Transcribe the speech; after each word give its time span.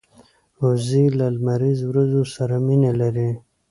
وزې 0.61 1.03
له 1.17 1.25
لمریز 1.35 1.79
ورځو 1.89 2.21
سره 2.35 2.55
مینه 2.65 2.91
لري 3.01 3.29